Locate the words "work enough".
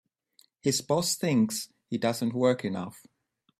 2.33-3.05